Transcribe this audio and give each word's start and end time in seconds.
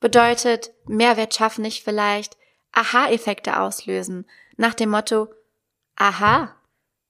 Bedeutet, 0.00 0.72
Mehrwert 0.86 1.34
schaffen 1.34 1.62
nicht 1.62 1.84
vielleicht 1.84 2.36
Aha-Effekte 2.72 3.60
auslösen, 3.60 4.26
nach 4.56 4.74
dem 4.74 4.90
Motto, 4.90 5.28
aha, 5.96 6.54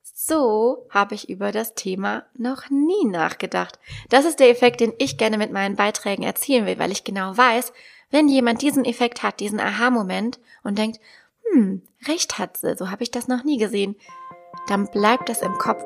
so 0.03 0.87
habe 0.90 1.14
ich 1.14 1.30
über 1.30 1.53
das 1.53 1.74
Thema 1.74 2.24
noch 2.37 2.68
nie 2.68 3.06
nachgedacht. 3.06 3.79
Das 4.08 4.24
ist 4.24 4.40
der 4.40 4.50
Effekt, 4.50 4.80
den 4.80 4.92
ich 4.98 5.18
gerne 5.18 5.38
mit 5.38 5.53
meinen 5.53 5.76
Beiträgen 5.76 6.22
erzielen 6.22 6.66
will, 6.66 6.79
weil 6.79 6.92
ich 6.92 7.04
genau 7.04 7.37
weiß, 7.37 7.72
wenn 8.11 8.29
jemand 8.29 8.62
diesen 8.62 8.84
Effekt 8.84 9.22
hat, 9.22 9.41
diesen 9.41 9.61
Aha-Moment 9.61 10.41
und 10.62 10.79
denkt, 10.79 11.00
hm, 11.52 11.82
recht 12.07 12.38
hat 12.38 12.57
sie, 12.57 12.77
so 12.77 12.91
habe 12.91 13.02
ich 13.02 13.11
das 13.11 13.29
noch 13.29 13.45
nie 13.45 13.59
gesehen, 13.59 13.96
dann 14.68 14.91
bleibt 14.91 15.29
das 15.29 15.43
im 15.43 15.54
Kopf. 15.54 15.84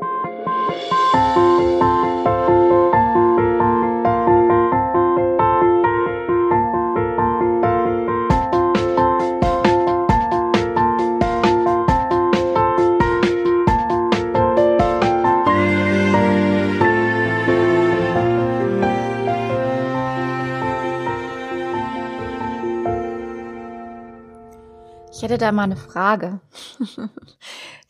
Hätte 25.35 25.47
da 25.47 25.53
mal 25.53 25.65
eine 25.65 25.77
Frage. 25.77 26.41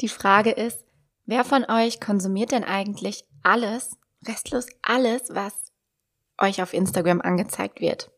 Die 0.01 0.09
Frage 0.09 0.51
ist, 0.51 0.85
wer 1.27 1.45
von 1.45 1.65
euch 1.65 2.01
konsumiert 2.01 2.53
denn 2.53 2.65
eigentlich 2.65 3.25
alles, 3.43 3.97
restlos 4.27 4.67
alles, 4.83 5.25
was 5.31 5.73
euch 6.39 6.63
auf 6.63 6.73
Instagram 6.73 7.21
angezeigt 7.21 7.81
wird? 7.81 8.11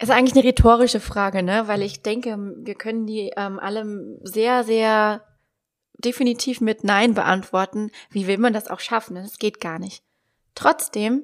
Ist 0.00 0.10
eigentlich 0.10 0.34
eine 0.34 0.44
rhetorische 0.44 1.00
Frage, 1.00 1.42
ne? 1.42 1.68
Weil 1.68 1.82
ich 1.82 2.02
denke, 2.02 2.36
wir 2.56 2.74
können 2.74 3.06
die 3.06 3.32
ähm, 3.36 3.58
alle 3.60 4.18
sehr, 4.22 4.64
sehr 4.64 5.22
definitiv 5.98 6.60
mit 6.60 6.84
Nein 6.84 7.14
beantworten. 7.14 7.90
Wie 8.10 8.26
will 8.26 8.38
man 8.38 8.52
das 8.52 8.68
auch 8.68 8.80
schaffen? 8.80 9.14
Das 9.16 9.38
geht 9.38 9.60
gar 9.60 9.78
nicht. 9.78 10.02
Trotzdem 10.54 11.22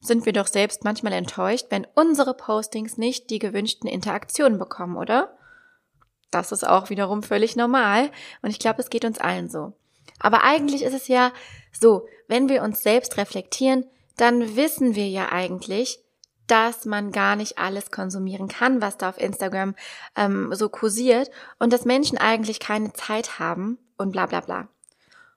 sind 0.00 0.26
wir 0.26 0.32
doch 0.32 0.46
selbst 0.46 0.84
manchmal 0.84 1.12
enttäuscht, 1.12 1.66
wenn 1.68 1.86
unsere 1.94 2.34
Postings 2.34 2.96
nicht 2.96 3.30
die 3.30 3.38
gewünschten 3.38 3.88
Interaktionen 3.88 4.58
bekommen, 4.58 4.96
oder? 4.96 5.36
Das 6.30 6.52
ist 6.52 6.66
auch 6.66 6.90
wiederum 6.90 7.22
völlig 7.22 7.56
normal 7.56 8.10
und 8.42 8.50
ich 8.50 8.58
glaube, 8.58 8.82
es 8.82 8.90
geht 8.90 9.04
uns 9.04 9.18
allen 9.18 9.48
so. 9.48 9.72
Aber 10.18 10.42
eigentlich 10.42 10.82
ist 10.82 10.94
es 10.94 11.08
ja 11.08 11.32
so, 11.72 12.06
wenn 12.28 12.48
wir 12.48 12.62
uns 12.62 12.82
selbst 12.82 13.16
reflektieren, 13.16 13.84
dann 14.16 14.56
wissen 14.56 14.94
wir 14.94 15.08
ja 15.08 15.30
eigentlich, 15.30 16.00
dass 16.46 16.84
man 16.84 17.10
gar 17.10 17.36
nicht 17.36 17.58
alles 17.58 17.90
konsumieren 17.90 18.48
kann, 18.48 18.82
was 18.82 18.98
da 18.98 19.08
auf 19.08 19.20
Instagram 19.20 19.74
ähm, 20.16 20.52
so 20.54 20.68
kursiert 20.68 21.30
und 21.58 21.72
dass 21.72 21.84
Menschen 21.84 22.18
eigentlich 22.18 22.60
keine 22.60 22.92
Zeit 22.92 23.38
haben 23.38 23.78
und 23.96 24.12
bla 24.12 24.26
bla 24.26 24.40
bla. 24.40 24.68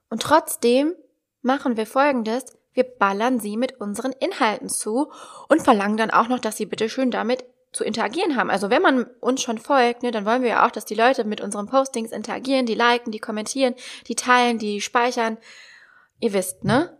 Und 0.09 0.21
trotzdem 0.21 0.93
machen 1.41 1.77
wir 1.77 1.87
Folgendes, 1.87 2.57
wir 2.73 2.83
ballern 2.83 3.39
sie 3.39 3.57
mit 3.57 3.79
unseren 3.79 4.11
Inhalten 4.11 4.69
zu 4.69 5.11
und 5.47 5.63
verlangen 5.63 5.97
dann 5.97 6.11
auch 6.11 6.27
noch, 6.27 6.39
dass 6.39 6.57
sie 6.57 6.65
bitteschön 6.65 7.09
damit 7.09 7.43
zu 7.77 7.83
interagieren 7.83 8.35
haben. 8.35 8.49
Also 8.49 8.69
wenn 8.69 8.81
man 8.81 9.05
uns 9.21 9.41
schon 9.41 9.59
folgt, 9.59 10.03
ne, 10.03 10.11
dann 10.11 10.25
wollen 10.25 10.41
wir 10.41 10.49
ja 10.49 10.65
auch, 10.65 10.71
dass 10.71 10.85
die 10.85 10.95
Leute 10.95 11.23
mit 11.23 11.39
unseren 11.39 11.67
Postings 11.67 12.11
interagieren, 12.11 12.65
die 12.65 12.73
liken, 12.73 13.11
die 13.11 13.19
kommentieren, 13.19 13.75
die 14.07 14.15
teilen, 14.15 14.57
die 14.57 14.81
speichern. 14.81 15.37
Ihr 16.19 16.33
wisst, 16.33 16.63
ne? 16.63 16.97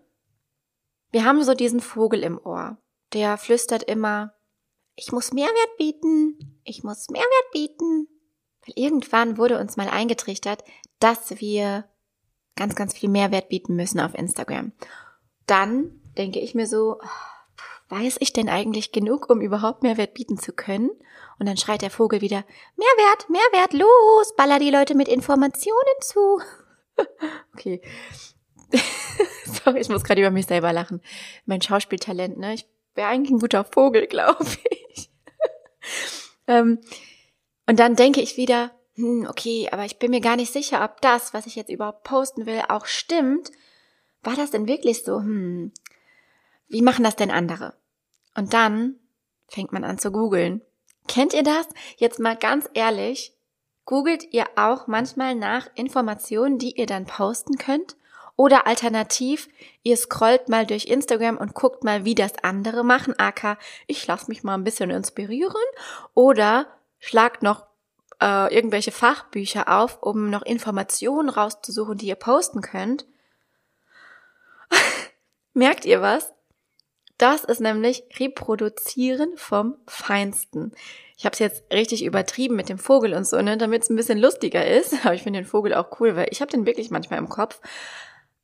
Wir 1.11 1.25
haben 1.25 1.43
so 1.43 1.55
diesen 1.55 1.81
Vogel 1.81 2.21
im 2.21 2.39
Ohr, 2.39 2.77
der 3.13 3.37
flüstert 3.37 3.83
immer, 3.83 4.33
ich 4.95 5.11
muss 5.11 5.33
Mehrwert 5.33 5.77
bieten, 5.77 6.59
ich 6.63 6.83
muss 6.83 7.09
Mehrwert 7.09 7.51
bieten. 7.51 8.07
Weil 8.65 8.73
irgendwann 8.75 9.37
wurde 9.37 9.59
uns 9.59 9.77
mal 9.77 9.89
eingetrichtert, 9.89 10.63
dass 10.99 11.39
wir 11.39 11.85
ganz, 12.55 12.75
ganz 12.75 12.93
viel 12.93 13.09
Mehrwert 13.09 13.49
bieten 13.49 13.75
müssen 13.75 13.99
auf 13.99 14.13
Instagram. 14.13 14.73
Dann 15.45 16.01
denke 16.17 16.39
ich 16.39 16.53
mir 16.53 16.67
so, 16.67 16.99
weiß 17.89 18.17
ich 18.19 18.33
denn 18.33 18.49
eigentlich 18.49 18.91
genug, 18.91 19.29
um 19.29 19.41
überhaupt 19.41 19.83
Mehrwert 19.83 20.13
bieten 20.13 20.37
zu 20.37 20.53
können? 20.53 20.89
Und 21.39 21.45
dann 21.45 21.57
schreit 21.57 21.81
der 21.81 21.91
Vogel 21.91 22.21
wieder, 22.21 22.43
Mehrwert, 22.75 23.29
Mehrwert, 23.29 23.73
los, 23.73 24.35
baller 24.35 24.59
die 24.59 24.71
Leute 24.71 24.95
mit 24.95 25.07
Informationen 25.07 26.01
zu. 26.01 26.41
okay. 27.53 27.81
Sorry, 29.45 29.79
ich 29.79 29.89
muss 29.89 30.03
gerade 30.03 30.21
über 30.21 30.31
mich 30.31 30.47
selber 30.47 30.73
lachen. 30.73 31.01
Mein 31.45 31.61
Schauspieltalent, 31.61 32.37
ne? 32.37 32.53
Ich 32.55 32.65
wäre 32.95 33.09
eigentlich 33.09 33.31
ein 33.31 33.39
guter 33.39 33.63
Vogel, 33.63 34.07
glaube 34.07 34.45
ich. 34.69 35.09
ähm, 36.47 36.79
und 37.67 37.79
dann 37.79 37.95
denke 37.95 38.21
ich 38.21 38.37
wieder, 38.37 38.71
hm, 38.95 39.27
okay, 39.29 39.69
aber 39.71 39.85
ich 39.85 39.99
bin 39.99 40.11
mir 40.11 40.21
gar 40.21 40.35
nicht 40.35 40.51
sicher, 40.51 40.83
ob 40.83 41.01
das, 41.01 41.33
was 41.33 41.45
ich 41.45 41.55
jetzt 41.55 41.69
überhaupt 41.69 42.03
posten 42.03 42.45
will, 42.45 42.61
auch 42.67 42.85
stimmt. 42.85 43.51
War 44.23 44.35
das 44.35 44.51
denn 44.51 44.67
wirklich 44.67 45.03
so? 45.03 45.19
Hm, 45.19 45.71
wie 46.67 46.81
machen 46.81 47.03
das 47.03 47.15
denn 47.15 47.31
andere? 47.31 47.73
Und 48.35 48.53
dann 48.53 48.95
fängt 49.47 49.71
man 49.71 49.83
an 49.83 49.97
zu 49.97 50.11
googeln. 50.11 50.61
Kennt 51.07 51.33
ihr 51.33 51.43
das? 51.43 51.67
Jetzt 51.97 52.19
mal 52.19 52.35
ganz 52.35 52.69
ehrlich. 52.73 53.33
Googelt 53.85 54.33
ihr 54.33 54.45
auch 54.57 54.87
manchmal 54.87 55.35
nach 55.35 55.69
Informationen, 55.75 56.57
die 56.57 56.77
ihr 56.77 56.85
dann 56.85 57.05
posten 57.05 57.57
könnt? 57.57 57.95
Oder 58.35 58.67
alternativ, 58.67 59.49
ihr 59.81 59.97
scrollt 59.97 60.47
mal 60.47 60.67
durch 60.67 60.85
Instagram 60.85 61.37
und 61.37 61.55
guckt 61.55 61.83
mal, 61.83 62.05
wie 62.05 62.13
das 62.13 62.33
andere 62.43 62.83
machen, 62.83 63.17
aka 63.17 63.57
ich 63.87 64.05
lasse 64.05 64.27
mich 64.27 64.43
mal 64.43 64.53
ein 64.53 64.63
bisschen 64.63 64.91
inspirieren. 64.91 65.55
Oder 66.13 66.67
schlagt 66.99 67.41
noch 67.41 67.65
äh, 68.21 68.53
irgendwelche 68.53 68.91
Fachbücher 68.91 69.67
auf, 69.75 70.03
um 70.03 70.29
noch 70.29 70.43
Informationen 70.43 71.29
rauszusuchen, 71.29 71.97
die 71.97 72.07
ihr 72.07 72.15
posten 72.15 72.61
könnt. 72.61 73.07
Merkt 75.53 75.85
ihr 75.85 76.01
was? 76.01 76.31
Das 77.17 77.43
ist 77.43 77.61
nämlich 77.61 78.03
Reproduzieren 78.19 79.35
vom 79.37 79.75
Feinsten. 79.87 80.73
Ich 81.17 81.25
habe 81.25 81.33
es 81.33 81.39
jetzt 81.39 81.63
richtig 81.73 82.05
übertrieben 82.05 82.55
mit 82.55 82.69
dem 82.69 82.77
Vogel 82.77 83.15
und 83.15 83.27
so, 83.27 83.41
ne, 83.41 83.57
damit 83.57 83.83
es 83.83 83.89
ein 83.89 83.95
bisschen 83.95 84.19
lustiger 84.19 84.65
ist. 84.65 84.93
Aber 85.03 85.15
ich 85.15 85.23
finde 85.23 85.39
den 85.39 85.47
Vogel 85.47 85.73
auch 85.73 85.99
cool, 85.99 86.15
weil 86.15 86.27
ich 86.31 86.41
habe 86.41 86.51
den 86.51 86.65
wirklich 86.65 86.91
manchmal 86.91 87.19
im 87.19 87.29
Kopf. 87.29 87.59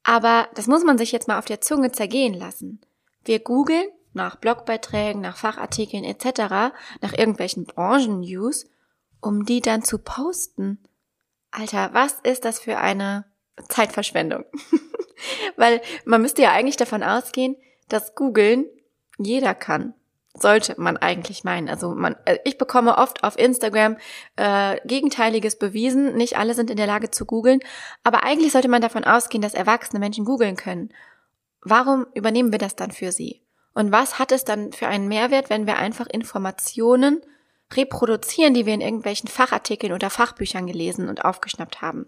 Aber 0.04 0.50
das 0.56 0.68
muss 0.68 0.84
man 0.84 0.98
sich 0.98 1.12
jetzt 1.12 1.28
mal 1.28 1.38
auf 1.38 1.46
der 1.46 1.62
Zunge 1.62 1.92
zergehen 1.92 2.34
lassen. 2.34 2.82
Wir 3.24 3.40
googeln 3.40 3.88
nach 4.14 4.36
Blogbeiträgen, 4.36 5.22
nach 5.22 5.38
Fachartikeln 5.38 6.04
etc., 6.04 6.74
nach 7.02 7.14
irgendwelchen 7.18 7.66
Branchen-News, 7.66 8.66
um 9.22 9.46
die 9.46 9.62
dann 9.62 9.84
zu 9.84 10.00
posten. 10.00 10.84
Alter, 11.52 11.92
was 11.94 12.20
ist 12.24 12.44
das 12.46 12.60
für 12.60 12.78
eine 12.78 13.26
Zeitverschwendung? 13.70 14.46
Weil 15.58 15.82
man 16.06 16.22
müsste 16.22 16.42
ja 16.42 16.52
eigentlich 16.52 16.78
davon 16.78 17.04
ausgehen, 17.04 17.56
dass 17.88 18.16
Googeln 18.16 18.66
jeder 19.18 19.54
kann. 19.54 19.94
Sollte 20.36 20.74
man 20.82 20.98
eigentlich 20.98 21.44
meinen. 21.44 21.70
Also 21.70 21.94
man, 21.94 22.16
äh, 22.26 22.40
ich 22.44 22.58
bekomme 22.58 22.98
oft 22.98 23.24
auf 23.24 23.38
Instagram 23.38 23.98
äh, 24.36 24.78
Gegenteiliges 24.86 25.60
bewiesen. 25.60 26.16
Nicht 26.16 26.38
alle 26.38 26.56
sind 26.56 26.72
in 26.72 26.78
der 26.78 26.88
Lage 26.88 27.12
zu 27.12 27.26
googeln, 27.26 27.60
aber 28.04 28.24
eigentlich 28.24 28.52
sollte 28.52 28.68
man 28.68 28.82
davon 28.82 29.04
ausgehen, 29.04 29.44
dass 29.44 29.54
erwachsene 29.54 30.00
Menschen 30.00 30.26
googeln 30.26 30.56
können. 30.56 30.90
Warum 31.62 32.08
übernehmen 32.16 32.52
wir 32.52 32.60
das 32.60 32.76
dann 32.76 32.92
für 32.92 33.12
sie? 33.12 33.42
Und 33.74 33.92
was 33.92 34.18
hat 34.18 34.32
es 34.32 34.44
dann 34.44 34.72
für 34.72 34.88
einen 34.88 35.08
Mehrwert, 35.08 35.50
wenn 35.50 35.68
wir 35.68 35.78
einfach 35.78 36.08
Informationen 36.08 37.22
reproduzieren, 37.72 38.54
die 38.54 38.66
wir 38.66 38.74
in 38.74 38.82
irgendwelchen 38.82 39.30
Fachartikeln 39.30 39.94
oder 39.94 40.10
Fachbüchern 40.10 40.68
gelesen 40.68 41.10
und 41.10 41.26
aufgeschnappt 41.26 41.82
haben? 41.82 42.08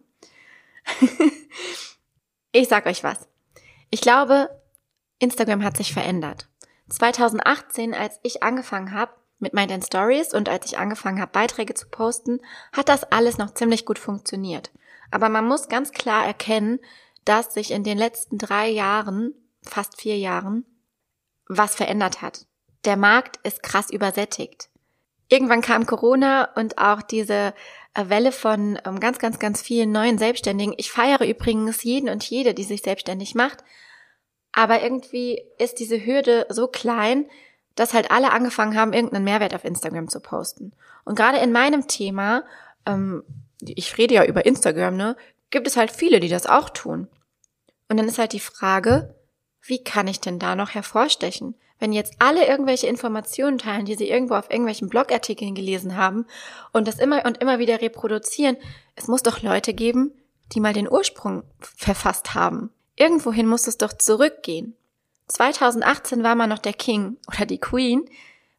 ich 2.51 2.67
sag 2.67 2.85
euch 2.87 3.03
was. 3.03 3.27
Ich 3.91 4.01
glaube, 4.01 4.49
Instagram 5.19 5.63
hat 5.63 5.77
sich 5.77 5.93
verändert. 5.93 6.47
2018, 6.89 7.93
als 7.93 8.19
ich 8.23 8.43
angefangen 8.43 8.91
habe 8.91 9.13
mit 9.39 9.53
meinen 9.53 9.81
Stories 9.81 10.33
und 10.33 10.49
als 10.49 10.65
ich 10.65 10.77
angefangen 10.77 11.19
habe, 11.19 11.31
Beiträge 11.31 11.73
zu 11.73 11.87
posten, 11.87 12.39
hat 12.71 12.89
das 12.89 13.03
alles 13.03 13.37
noch 13.37 13.53
ziemlich 13.53 13.85
gut 13.85 13.99
funktioniert. 13.99 14.71
Aber 15.11 15.29
man 15.29 15.47
muss 15.47 15.67
ganz 15.67 15.91
klar 15.91 16.25
erkennen, 16.25 16.79
dass 17.25 17.53
sich 17.53 17.71
in 17.71 17.83
den 17.83 17.97
letzten 17.97 18.37
drei 18.37 18.69
Jahren, 18.69 19.33
fast 19.63 19.99
vier 19.99 20.17
Jahren, 20.17 20.65
was 21.47 21.75
verändert 21.75 22.21
hat. 22.21 22.45
Der 22.85 22.97
Markt 22.97 23.37
ist 23.43 23.63
krass 23.63 23.89
übersättigt. 23.89 24.69
Irgendwann 25.27 25.61
kam 25.61 25.87
Corona 25.87 26.49
und 26.55 26.77
auch 26.77 27.01
diese 27.01 27.55
äh, 27.95 28.09
Welle 28.09 28.31
von 28.31 28.79
ähm, 28.85 28.99
ganz, 28.99 29.17
ganz, 29.17 29.39
ganz 29.39 29.61
vielen 29.61 29.91
neuen 29.91 30.19
Selbstständigen. 30.19 30.75
Ich 30.77 30.91
feiere 30.91 31.25
übrigens 31.25 31.83
jeden 31.83 32.09
und 32.09 32.23
jede, 32.23 32.53
die 32.53 32.63
sich 32.63 32.83
selbstständig 32.83 33.33
macht, 33.33 33.63
aber 34.55 34.81
irgendwie 34.81 35.43
ist 35.59 35.79
diese 35.79 36.03
Hürde 36.03 36.47
so 36.49 36.67
klein, 36.67 37.25
dass 37.75 37.93
halt 37.93 38.09
alle 38.09 38.31
angefangen 38.31 38.75
haben, 38.77 38.93
irgendeinen 38.93 39.25
Mehrwert 39.25 39.53
auf 39.53 39.65
Instagram 39.65 40.07
zu 40.07 40.21
posten. 40.21 40.71
Und 41.03 41.15
gerade 41.15 41.39
in 41.39 41.51
meinem 41.51 41.87
Thema, 41.87 42.45
ähm, 42.85 43.23
ich 43.61 43.97
rede 43.97 44.15
ja 44.15 44.25
über 44.25 44.45
Instagram, 44.45 44.95
ne, 44.95 45.17
gibt 45.51 45.67
es 45.67 45.75
halt 45.75 45.91
viele, 45.91 46.21
die 46.21 46.29
das 46.29 46.47
auch 46.47 46.69
tun. 46.69 47.09
Und 47.89 47.97
dann 47.97 48.07
ist 48.07 48.17
halt 48.17 48.31
die 48.31 48.39
Frage, 48.39 49.13
wie 49.61 49.83
kann 49.83 50.07
ich 50.07 50.21
denn 50.21 50.39
da 50.39 50.55
noch 50.55 50.69
hervorstechen? 50.69 51.55
Wenn 51.77 51.91
jetzt 51.91 52.15
alle 52.19 52.47
irgendwelche 52.47 52.87
Informationen 52.87 53.57
teilen, 53.57 53.85
die 53.85 53.95
sie 53.95 54.09
irgendwo 54.09 54.35
auf 54.35 54.49
irgendwelchen 54.49 54.87
Blogartikeln 54.87 55.53
gelesen 55.53 55.97
haben 55.97 56.25
und 56.71 56.87
das 56.87 56.99
immer 56.99 57.25
und 57.25 57.41
immer 57.41 57.59
wieder 57.59 57.81
reproduzieren, 57.81 58.55
es 58.95 59.09
muss 59.09 59.21
doch 59.21 59.41
Leute 59.41 59.73
geben, 59.73 60.13
die 60.53 60.61
mal 60.61 60.71
den 60.71 60.89
Ursprung 60.89 61.43
verfasst 61.59 62.33
haben. 62.33 62.69
Irgendwohin 62.95 63.47
muss 63.47 63.67
es 63.67 63.77
doch 63.77 63.93
zurückgehen. 63.93 64.75
2018 65.27 66.23
war 66.23 66.35
man 66.35 66.49
noch 66.49 66.59
der 66.59 66.73
King 66.73 67.17
oder 67.27 67.45
die 67.45 67.57
Queen, 67.57 68.09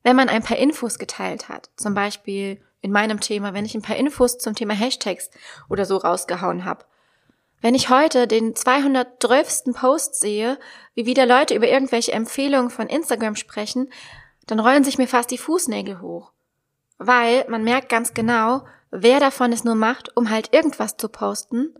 wenn 0.02 0.16
man 0.16 0.28
ein 0.28 0.42
paar 0.42 0.58
Infos 0.58 0.98
geteilt 0.98 1.48
hat. 1.48 1.70
Zum 1.76 1.94
Beispiel 1.94 2.60
in 2.80 2.92
meinem 2.92 3.20
Thema, 3.20 3.54
wenn 3.54 3.64
ich 3.64 3.74
ein 3.74 3.82
paar 3.82 3.96
Infos 3.96 4.38
zum 4.38 4.54
Thema 4.54 4.74
Hashtags 4.74 5.30
oder 5.68 5.84
so 5.84 5.96
rausgehauen 5.96 6.64
habe. 6.64 6.84
Wenn 7.60 7.74
ich 7.74 7.88
heute 7.88 8.26
den 8.26 8.54
212. 8.54 9.74
Post 9.74 10.20
sehe, 10.20 10.58
wie 10.94 11.06
wieder 11.06 11.26
Leute 11.26 11.54
über 11.54 11.66
irgendwelche 11.66 12.12
Empfehlungen 12.12 12.70
von 12.70 12.88
Instagram 12.88 13.34
sprechen, 13.34 13.90
dann 14.46 14.60
rollen 14.60 14.84
sich 14.84 14.98
mir 14.98 15.08
fast 15.08 15.30
die 15.30 15.38
Fußnägel 15.38 16.00
hoch. 16.00 16.32
Weil 16.98 17.44
man 17.48 17.64
merkt 17.64 17.88
ganz 17.88 18.14
genau, 18.14 18.64
wer 18.90 19.20
davon 19.20 19.52
es 19.52 19.64
nur 19.64 19.74
macht, 19.74 20.16
um 20.16 20.30
halt 20.30 20.52
irgendwas 20.52 20.96
zu 20.96 21.08
posten 21.08 21.74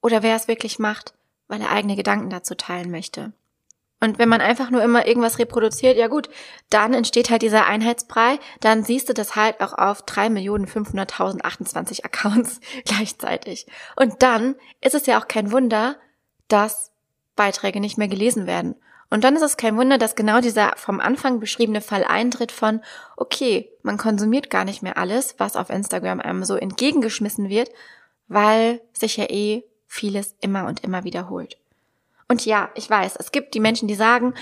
oder 0.00 0.22
wer 0.22 0.36
es 0.36 0.48
wirklich 0.48 0.78
macht, 0.78 1.12
weil 1.48 1.60
er 1.60 1.70
eigene 1.70 1.96
Gedanken 1.96 2.30
dazu 2.30 2.54
teilen 2.54 2.90
möchte. 2.90 3.32
Und 4.00 4.18
wenn 4.18 4.28
man 4.28 4.42
einfach 4.42 4.70
nur 4.70 4.82
immer 4.82 5.06
irgendwas 5.06 5.38
reproduziert, 5.38 5.96
ja 5.96 6.08
gut, 6.08 6.28
dann 6.68 6.92
entsteht 6.92 7.30
halt 7.30 7.40
dieser 7.40 7.66
Einheitsbrei, 7.66 8.38
dann 8.60 8.84
siehst 8.84 9.08
du 9.08 9.14
das 9.14 9.34
halt 9.34 9.62
auch 9.62 9.72
auf 9.72 10.04
3.500.028 10.04 12.00
Accounts 12.04 12.60
gleichzeitig. 12.84 13.66
Und 13.96 14.22
dann 14.22 14.56
ist 14.82 14.94
es 14.94 15.06
ja 15.06 15.18
auch 15.18 15.26
kein 15.26 15.52
Wunder, 15.52 15.96
dass 16.48 16.92
Beiträge 17.34 17.80
nicht 17.80 17.96
mehr 17.96 18.08
gelesen 18.08 18.46
werden. 18.46 18.74
Und 19.08 19.24
dann 19.24 19.36
ist 19.36 19.42
es 19.42 19.56
kein 19.56 19.76
Wunder, 19.76 19.96
dass 19.96 20.16
genau 20.16 20.40
dieser 20.40 20.72
vom 20.76 21.00
Anfang 21.00 21.40
beschriebene 21.40 21.80
Fall 21.80 22.04
eintritt 22.04 22.52
von, 22.52 22.82
okay, 23.16 23.70
man 23.82 23.96
konsumiert 23.96 24.50
gar 24.50 24.64
nicht 24.64 24.82
mehr 24.82 24.98
alles, 24.98 25.36
was 25.38 25.56
auf 25.56 25.70
Instagram 25.70 26.20
einem 26.20 26.44
so 26.44 26.56
entgegengeschmissen 26.56 27.48
wird, 27.48 27.70
weil 28.28 28.82
sich 28.92 29.16
ja 29.16 29.30
eh 29.30 29.64
vieles 29.94 30.34
immer 30.40 30.66
und 30.66 30.82
immer 30.82 31.04
wiederholt. 31.04 31.56
Und 32.28 32.44
ja, 32.44 32.70
ich 32.74 32.88
weiß, 32.90 33.16
es 33.16 33.32
gibt 33.32 33.54
die 33.54 33.60
Menschen, 33.60 33.86
die 33.86 33.94
sagen, 33.94 34.34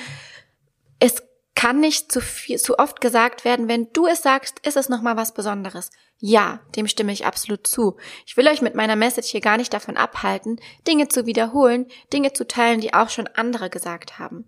es 0.99 1.23
kann 1.55 1.81
nicht 1.81 2.11
zu 2.11 2.21
viel, 2.21 2.59
zu 2.59 2.79
oft 2.79 3.01
gesagt 3.01 3.45
werden, 3.45 3.69
wenn 3.69 3.93
du 3.93 4.07
es 4.07 4.23
sagst, 4.23 4.59
ist 4.67 4.77
es 4.77 4.89
nochmal 4.89 5.17
was 5.17 5.35
Besonderes. 5.35 5.91
Ja, 6.19 6.61
dem 6.75 6.89
stimme 6.89 7.13
ich 7.13 7.27
absolut 7.27 7.67
zu. 7.67 7.97
Ich 8.25 8.37
will 8.37 8.49
euch 8.49 8.63
mit 8.63 8.75
meiner 8.75 8.97
Message 8.97 9.29
hier 9.29 9.43
gar 9.43 9.59
nicht 9.59 9.75
davon 9.75 9.97
abhalten, 9.97 10.59
Dinge 10.89 11.09
zu 11.09 11.27
wiederholen, 11.27 11.87
Dinge 12.13 12.33
zu 12.33 12.47
teilen, 12.47 12.81
die 12.81 12.95
auch 12.95 13.11
schon 13.11 13.27
andere 13.27 13.69
gesagt 13.69 14.19
haben. 14.19 14.47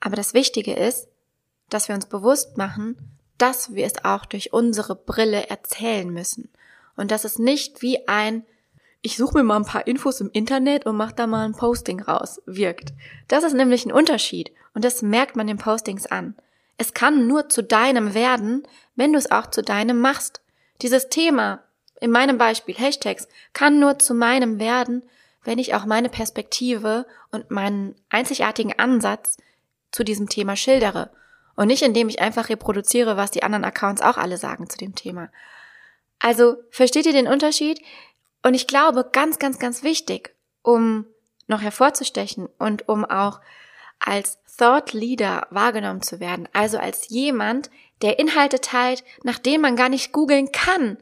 Aber 0.00 0.16
das 0.16 0.34
Wichtige 0.34 0.74
ist, 0.74 1.08
dass 1.70 1.88
wir 1.88 1.94
uns 1.94 2.06
bewusst 2.06 2.56
machen, 2.56 2.96
dass 3.38 3.74
wir 3.74 3.86
es 3.86 4.04
auch 4.04 4.26
durch 4.26 4.52
unsere 4.52 4.96
Brille 4.96 5.48
erzählen 5.48 6.10
müssen. 6.10 6.50
Und 6.96 7.10
dass 7.10 7.24
es 7.24 7.38
nicht 7.38 7.82
wie 7.82 8.08
ein 8.08 8.44
ich 9.04 9.18
suche 9.18 9.36
mir 9.36 9.44
mal 9.44 9.56
ein 9.56 9.66
paar 9.66 9.86
Infos 9.86 10.22
im 10.22 10.30
Internet 10.32 10.86
und 10.86 10.96
mache 10.96 11.14
da 11.14 11.26
mal 11.26 11.44
ein 11.44 11.54
Posting 11.54 12.00
raus, 12.00 12.40
wirkt. 12.46 12.94
Das 13.28 13.44
ist 13.44 13.52
nämlich 13.52 13.84
ein 13.84 13.92
Unterschied 13.92 14.50
und 14.72 14.82
das 14.82 15.02
merkt 15.02 15.36
man 15.36 15.46
den 15.46 15.58
Postings 15.58 16.06
an. 16.06 16.34
Es 16.78 16.94
kann 16.94 17.26
nur 17.26 17.50
zu 17.50 17.62
deinem 17.62 18.14
werden, 18.14 18.66
wenn 18.96 19.12
du 19.12 19.18
es 19.18 19.30
auch 19.30 19.50
zu 19.50 19.62
deinem 19.62 20.00
machst. 20.00 20.40
Dieses 20.80 21.10
Thema, 21.10 21.62
in 22.00 22.10
meinem 22.10 22.38
Beispiel 22.38 22.74
Hashtags, 22.74 23.28
kann 23.52 23.78
nur 23.78 23.98
zu 23.98 24.14
meinem 24.14 24.58
werden, 24.58 25.02
wenn 25.44 25.58
ich 25.58 25.74
auch 25.74 25.84
meine 25.84 26.08
Perspektive 26.08 27.06
und 27.30 27.50
meinen 27.50 27.96
einzigartigen 28.08 28.78
Ansatz 28.78 29.36
zu 29.92 30.02
diesem 30.02 30.30
Thema 30.30 30.56
schildere. 30.56 31.10
Und 31.56 31.66
nicht 31.66 31.82
indem 31.82 32.08
ich 32.08 32.22
einfach 32.22 32.48
reproduziere, 32.48 33.18
was 33.18 33.30
die 33.30 33.42
anderen 33.42 33.64
Accounts 33.64 34.00
auch 34.00 34.16
alle 34.16 34.38
sagen 34.38 34.70
zu 34.70 34.78
dem 34.78 34.94
Thema. 34.94 35.30
Also, 36.20 36.56
versteht 36.70 37.04
ihr 37.04 37.12
den 37.12 37.28
Unterschied? 37.28 37.82
Und 38.44 38.54
ich 38.54 38.66
glaube, 38.66 39.08
ganz, 39.10 39.38
ganz, 39.38 39.58
ganz 39.58 39.82
wichtig, 39.82 40.36
um 40.62 41.06
noch 41.46 41.62
hervorzustechen 41.62 42.46
und 42.58 42.88
um 42.88 43.04
auch 43.04 43.40
als 43.98 44.38
Thought 44.58 44.92
Leader 44.92 45.46
wahrgenommen 45.50 46.02
zu 46.02 46.20
werden, 46.20 46.46
also 46.52 46.78
als 46.78 47.08
jemand, 47.08 47.70
der 48.02 48.18
Inhalte 48.18 48.60
teilt, 48.60 49.02
nach 49.22 49.38
denen 49.38 49.62
man 49.62 49.76
gar 49.76 49.88
nicht 49.88 50.12
googeln 50.12 50.52
kann, 50.52 50.98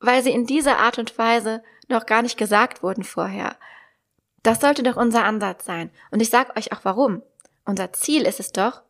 weil 0.00 0.22
sie 0.22 0.30
in 0.30 0.46
dieser 0.46 0.78
Art 0.78 0.98
und 0.98 1.18
Weise 1.18 1.62
noch 1.88 2.06
gar 2.06 2.22
nicht 2.22 2.38
gesagt 2.38 2.82
wurden 2.82 3.04
vorher. 3.04 3.56
Das 4.42 4.60
sollte 4.60 4.82
doch 4.82 4.96
unser 4.96 5.24
Ansatz 5.24 5.66
sein. 5.66 5.90
Und 6.10 6.22
ich 6.22 6.30
sage 6.30 6.56
euch 6.56 6.72
auch 6.72 6.80
warum. 6.84 7.22
Unser 7.66 7.92
Ziel 7.92 8.22
ist 8.22 8.40
es 8.40 8.52
doch, 8.52 8.82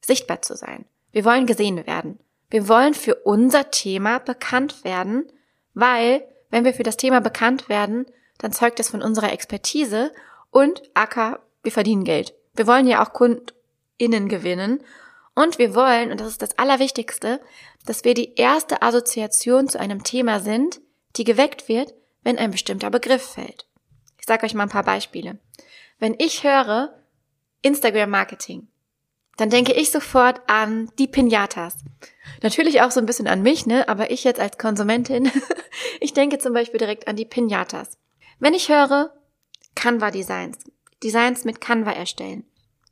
sichtbar 0.00 0.42
zu 0.42 0.54
sein. 0.54 0.84
Wir 1.10 1.24
wollen 1.24 1.46
gesehen 1.46 1.86
werden. 1.86 2.20
Wir 2.50 2.68
wollen 2.68 2.94
für 2.94 3.16
unser 3.16 3.70
Thema 3.70 4.18
bekannt 4.18 4.84
werden, 4.84 5.26
weil 5.74 6.22
wenn 6.52 6.64
wir 6.64 6.74
für 6.74 6.84
das 6.84 6.96
Thema 6.96 7.20
bekannt 7.20 7.68
werden, 7.68 8.06
dann 8.38 8.52
zeugt 8.52 8.78
es 8.78 8.90
von 8.90 9.02
unserer 9.02 9.32
Expertise 9.32 10.12
und 10.50 10.82
Acker, 10.94 11.40
wir 11.62 11.72
verdienen 11.72 12.04
Geld. 12.04 12.34
Wir 12.54 12.66
wollen 12.66 12.86
ja 12.86 13.02
auch 13.02 13.12
KundInnen 13.12 14.28
gewinnen 14.28 14.84
und 15.34 15.58
wir 15.58 15.74
wollen, 15.74 16.12
und 16.12 16.20
das 16.20 16.28
ist 16.28 16.42
das 16.42 16.58
Allerwichtigste, 16.58 17.40
dass 17.86 18.04
wir 18.04 18.14
die 18.14 18.34
erste 18.34 18.82
Assoziation 18.82 19.66
zu 19.66 19.80
einem 19.80 20.04
Thema 20.04 20.40
sind, 20.40 20.80
die 21.16 21.24
geweckt 21.24 21.68
wird, 21.68 21.94
wenn 22.22 22.38
ein 22.38 22.50
bestimmter 22.50 22.90
Begriff 22.90 23.22
fällt. 23.22 23.66
Ich 24.18 24.26
sage 24.26 24.44
euch 24.44 24.54
mal 24.54 24.64
ein 24.64 24.68
paar 24.68 24.84
Beispiele. 24.84 25.38
Wenn 25.98 26.14
ich 26.18 26.44
höre 26.44 26.92
Instagram 27.62 28.10
Marketing, 28.10 28.68
dann 29.36 29.50
denke 29.50 29.72
ich 29.72 29.90
sofort 29.90 30.40
an 30.46 30.90
die 30.98 31.06
Pinatas. 31.06 31.76
Natürlich 32.42 32.82
auch 32.82 32.90
so 32.90 33.00
ein 33.00 33.06
bisschen 33.06 33.28
an 33.28 33.42
mich, 33.42 33.66
ne? 33.66 33.88
Aber 33.88 34.10
ich 34.10 34.24
jetzt 34.24 34.40
als 34.40 34.58
Konsumentin, 34.58 35.30
ich 36.00 36.12
denke 36.12 36.38
zum 36.38 36.52
Beispiel 36.52 36.78
direkt 36.78 37.08
an 37.08 37.16
die 37.16 37.24
Pinatas. 37.24 37.98
Wenn 38.38 38.54
ich 38.54 38.68
höre 38.68 39.12
Canva 39.74 40.10
Designs, 40.10 40.58
Designs 41.02 41.44
mit 41.44 41.60
Canva 41.60 41.92
erstellen, 41.92 42.44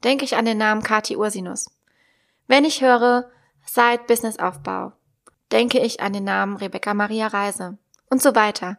denke 0.02 0.24
ich 0.24 0.36
an 0.36 0.44
den 0.44 0.58
Namen 0.58 0.82
Kati 0.82 1.16
Ursinus. 1.16 1.70
Wenn 2.46 2.64
ich 2.64 2.80
höre 2.80 3.30
Side 3.66 4.04
Business 4.06 4.38
Aufbau, 4.38 4.92
denke 5.52 5.78
ich 5.78 6.00
an 6.00 6.12
den 6.12 6.24
Namen 6.24 6.56
Rebecca 6.56 6.94
Maria 6.94 7.26
Reise 7.26 7.78
und 8.08 8.22
so 8.22 8.34
weiter. 8.34 8.78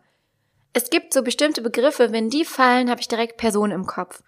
Es 0.73 0.89
gibt 0.89 1.13
so 1.13 1.21
bestimmte 1.21 1.61
Begriffe, 1.61 2.11
wenn 2.11 2.29
die 2.29 2.45
fallen, 2.45 2.89
habe 2.89 3.01
ich 3.01 3.07
direkt 3.07 3.37
Personen 3.37 3.73
im 3.73 3.85
Kopf. 3.85 4.23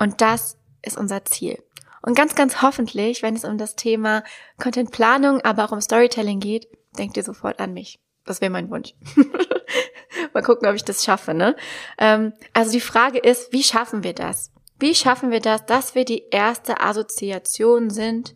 Und 0.00 0.20
das 0.20 0.58
ist 0.82 0.96
unser 0.96 1.24
Ziel. 1.24 1.62
Und 2.08 2.14
ganz, 2.14 2.34
ganz 2.34 2.62
hoffentlich, 2.62 3.22
wenn 3.22 3.36
es 3.36 3.44
um 3.44 3.58
das 3.58 3.76
Thema 3.76 4.24
Contentplanung, 4.56 5.42
aber 5.42 5.66
auch 5.66 5.72
um 5.72 5.82
Storytelling 5.82 6.40
geht, 6.40 6.66
denkt 6.96 7.18
ihr 7.18 7.22
sofort 7.22 7.60
an 7.60 7.74
mich. 7.74 8.00
Das 8.24 8.40
wäre 8.40 8.50
mein 8.50 8.70
Wunsch. 8.70 8.94
Mal 10.32 10.42
gucken, 10.42 10.66
ob 10.66 10.74
ich 10.74 10.84
das 10.84 11.04
schaffe, 11.04 11.34
ne? 11.34 11.54
Ähm, 11.98 12.32
also 12.54 12.72
die 12.72 12.80
Frage 12.80 13.18
ist, 13.18 13.52
wie 13.52 13.62
schaffen 13.62 14.04
wir 14.04 14.14
das? 14.14 14.50
Wie 14.78 14.94
schaffen 14.94 15.30
wir 15.30 15.40
das, 15.40 15.66
dass 15.66 15.94
wir 15.94 16.06
die 16.06 16.30
erste 16.30 16.80
Assoziation 16.80 17.90
sind, 17.90 18.34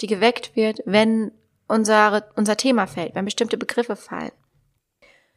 die 0.00 0.06
geweckt 0.06 0.54
wird, 0.54 0.80
wenn 0.86 1.32
unsere, 1.66 2.30
unser 2.36 2.56
Thema 2.56 2.86
fällt, 2.86 3.16
wenn 3.16 3.24
bestimmte 3.24 3.58
Begriffe 3.58 3.96
fallen? 3.96 4.30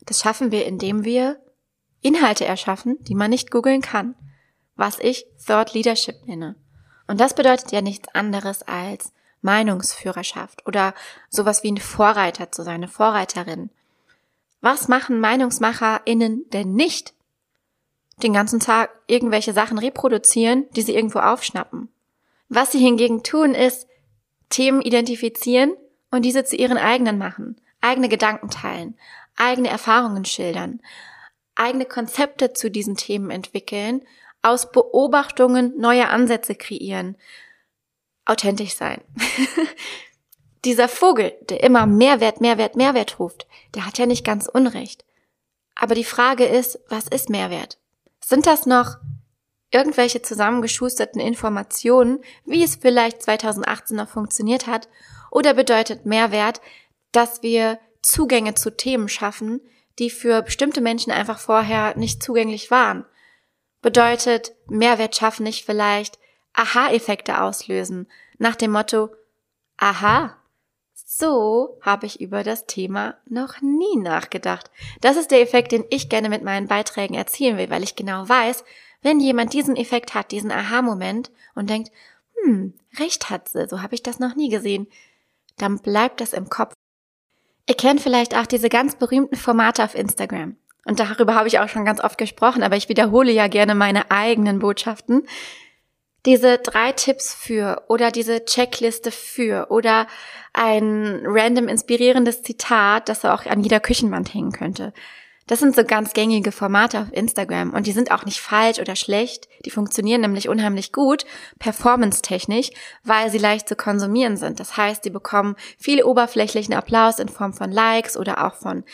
Das 0.05 0.21
schaffen 0.21 0.51
wir, 0.51 0.67
indem 0.67 1.03
wir 1.03 1.41
Inhalte 2.01 2.45
erschaffen, 2.45 3.03
die 3.05 3.15
man 3.15 3.31
nicht 3.31 3.49
googeln 3.49 3.81
kann, 3.81 4.13
was 4.75 4.99
ich 4.99 5.25
Thought 5.43 5.73
Leadership 5.73 6.27
nenne. 6.27 6.60
Und 7.11 7.19
das 7.19 7.33
bedeutet 7.33 7.73
ja 7.73 7.81
nichts 7.81 8.07
anderes 8.15 8.63
als 8.63 9.11
Meinungsführerschaft 9.41 10.65
oder 10.65 10.93
sowas 11.27 11.61
wie 11.61 11.69
ein 11.69 11.75
Vorreiter 11.75 12.53
zu 12.53 12.63
sein, 12.63 12.75
eine 12.75 12.87
Vorreiterin. 12.87 13.69
Was 14.61 14.87
machen 14.87 15.19
MeinungsmacherInnen 15.19 16.49
denn 16.51 16.73
nicht? 16.73 17.13
Den 18.23 18.31
ganzen 18.31 18.61
Tag 18.61 18.91
irgendwelche 19.07 19.51
Sachen 19.51 19.77
reproduzieren, 19.77 20.67
die 20.77 20.83
sie 20.83 20.95
irgendwo 20.95 21.19
aufschnappen. 21.19 21.89
Was 22.47 22.71
sie 22.71 22.79
hingegen 22.79 23.23
tun, 23.23 23.55
ist 23.55 23.89
Themen 24.49 24.81
identifizieren 24.81 25.73
und 26.11 26.23
diese 26.23 26.45
zu 26.45 26.55
ihren 26.55 26.77
eigenen 26.77 27.17
machen, 27.17 27.59
eigene 27.81 28.07
Gedanken 28.07 28.49
teilen, 28.49 28.97
eigene 29.35 29.67
Erfahrungen 29.67 30.23
schildern, 30.23 30.79
eigene 31.55 31.83
Konzepte 31.83 32.53
zu 32.53 32.71
diesen 32.71 32.95
Themen 32.95 33.31
entwickeln 33.31 34.01
aus 34.41 34.71
Beobachtungen 34.71 35.77
neue 35.77 36.09
Ansätze 36.09 36.55
kreieren, 36.55 37.17
authentisch 38.25 38.75
sein. 38.75 39.01
Dieser 40.65 40.87
Vogel, 40.87 41.33
der 41.49 41.63
immer 41.63 41.85
Mehrwert, 41.85 42.39
Mehrwert, 42.41 42.75
Mehrwert 42.75 43.19
ruft, 43.19 43.47
der 43.73 43.85
hat 43.85 43.97
ja 43.97 44.05
nicht 44.05 44.23
ganz 44.23 44.47
Unrecht. 44.47 45.05
Aber 45.75 45.95
die 45.95 46.03
Frage 46.03 46.45
ist, 46.45 46.79
was 46.89 47.07
ist 47.07 47.29
Mehrwert? 47.29 47.79
Sind 48.23 48.45
das 48.45 48.65
noch 48.65 48.97
irgendwelche 49.71 50.21
zusammengeschusterten 50.21 51.19
Informationen, 51.19 52.19
wie 52.45 52.63
es 52.63 52.75
vielleicht 52.75 53.23
2018 53.23 53.97
noch 53.97 54.09
funktioniert 54.09 54.67
hat? 54.67 54.89
Oder 55.31 55.53
bedeutet 55.53 56.05
Mehrwert, 56.05 56.61
dass 57.11 57.41
wir 57.41 57.79
Zugänge 58.01 58.53
zu 58.53 58.75
Themen 58.75 59.07
schaffen, 59.07 59.61
die 59.97 60.09
für 60.09 60.41
bestimmte 60.41 60.81
Menschen 60.81 61.11
einfach 61.11 61.39
vorher 61.39 61.97
nicht 61.97 62.21
zugänglich 62.21 62.69
waren? 62.69 63.05
Bedeutet 63.81 64.53
Mehrwert 64.67 65.15
schaffen 65.15 65.43
nicht 65.43 65.65
vielleicht 65.65 66.19
Aha-Effekte 66.53 67.41
auslösen, 67.41 68.07
nach 68.37 68.55
dem 68.55 68.71
Motto, 68.71 69.09
aha, 69.77 70.35
so 70.93 71.77
habe 71.81 72.05
ich 72.05 72.21
über 72.21 72.43
das 72.43 72.65
Thema 72.67 73.15
noch 73.27 73.61
nie 73.61 73.97
nachgedacht. 73.97 74.71
Das 75.01 75.17
ist 75.17 75.31
der 75.31 75.41
Effekt, 75.41 75.71
den 75.71 75.85
ich 75.89 76.09
gerne 76.09 76.29
mit 76.29 76.43
meinen 76.43 76.67
Beiträgen 76.67 77.13
erzielen 77.13 77.57
will, 77.57 77.69
weil 77.69 77.83
ich 77.83 77.95
genau 77.95 78.27
weiß, 78.27 78.63
wenn 79.01 79.19
jemand 79.19 79.53
diesen 79.53 79.75
Effekt 79.75 80.13
hat, 80.13 80.31
diesen 80.31 80.51
Aha-Moment 80.51 81.31
und 81.55 81.69
denkt, 81.69 81.91
hm, 82.43 82.73
recht 82.97 83.29
hat 83.29 83.49
sie, 83.49 83.67
so 83.67 83.81
habe 83.81 83.95
ich 83.95 84.03
das 84.03 84.19
noch 84.19 84.35
nie 84.35 84.49
gesehen, 84.49 84.87
dann 85.57 85.79
bleibt 85.79 86.21
das 86.21 86.33
im 86.33 86.49
Kopf. 86.49 86.73
Ihr 87.67 87.75
kennt 87.75 88.01
vielleicht 88.01 88.35
auch 88.35 88.45
diese 88.45 88.69
ganz 88.69 88.95
berühmten 88.95 89.35
Formate 89.35 89.83
auf 89.83 89.95
Instagram. 89.95 90.55
Und 90.85 90.99
darüber 90.99 91.35
habe 91.35 91.47
ich 91.47 91.59
auch 91.59 91.69
schon 91.69 91.85
ganz 91.85 92.03
oft 92.03 92.17
gesprochen, 92.17 92.63
aber 92.63 92.75
ich 92.75 92.89
wiederhole 92.89 93.31
ja 93.31 93.47
gerne 93.47 93.75
meine 93.75 94.09
eigenen 94.09 94.59
Botschaften. 94.59 95.27
Diese 96.25 96.57
drei 96.59 96.91
Tipps 96.91 97.33
für 97.33 97.83
oder 97.87 98.11
diese 98.11 98.45
Checkliste 98.45 99.11
für 99.11 99.67
oder 99.69 100.07
ein 100.53 101.21
random 101.25 101.67
inspirierendes 101.67 102.43
Zitat, 102.43 103.09
das 103.09 103.25
auch 103.25 103.45
an 103.45 103.61
jeder 103.61 103.79
Küchenwand 103.79 104.33
hängen 104.33 104.51
könnte. 104.51 104.93
Das 105.47 105.59
sind 105.59 105.75
so 105.75 105.83
ganz 105.83 106.13
gängige 106.13 106.51
Formate 106.51 106.99
auf 106.99 107.11
Instagram 107.11 107.73
und 107.73 107.87
die 107.87 107.91
sind 107.91 108.11
auch 108.11 108.23
nicht 108.25 108.39
falsch 108.39 108.79
oder 108.79 108.95
schlecht. 108.95 109.49
Die 109.65 109.71
funktionieren 109.71 110.21
nämlich 110.21 110.47
unheimlich 110.47 110.93
gut, 110.93 111.25
performance-technisch, 111.59 112.69
weil 113.03 113.29
sie 113.29 113.39
leicht 113.39 113.67
zu 113.67 113.75
konsumieren 113.75 114.37
sind. 114.37 114.59
Das 114.59 114.77
heißt, 114.77 115.03
sie 115.03 115.09
bekommen 115.09 115.55
viel 115.77 116.03
oberflächlichen 116.03 116.73
Applaus 116.73 117.19
in 117.19 117.27
Form 117.27 117.53
von 117.53 117.71
Likes 117.71 118.15
oder 118.15 118.45
auch 118.45 118.55
von 118.55 118.85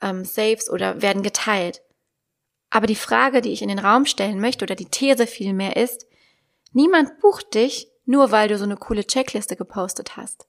ähm, 0.00 0.24
Saves 0.24 0.70
oder 0.70 1.02
werden 1.02 1.22
geteilt. 1.22 1.82
Aber 2.70 2.86
die 2.86 2.96
Frage, 2.96 3.40
die 3.40 3.52
ich 3.52 3.62
in 3.62 3.68
den 3.68 3.78
Raum 3.78 4.06
stellen 4.06 4.40
möchte 4.40 4.64
oder 4.64 4.76
die 4.76 4.86
These 4.86 5.26
vielmehr 5.26 5.76
ist, 5.76 6.06
niemand 6.72 7.18
bucht 7.20 7.54
dich 7.54 7.90
nur 8.10 8.32
weil 8.32 8.48
du 8.48 8.58
so 8.58 8.64
eine 8.64 8.76
coole 8.76 9.06
Checkliste 9.06 9.54
gepostet 9.54 10.16
hast. 10.16 10.48